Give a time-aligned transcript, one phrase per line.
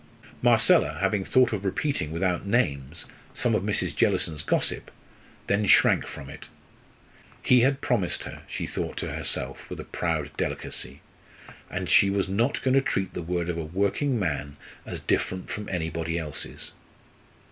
[0.41, 3.05] Marcella, having thought of repeating, without names,
[3.35, 3.95] some of Mrs.
[3.95, 4.89] Jellison's gossip,
[5.45, 6.47] then shrank from it.
[7.43, 11.01] He had promised her, she thought to herself with a proud delicacy;
[11.69, 15.51] and she was not going to treat the word of a working man as different
[15.51, 16.71] from anybody else's.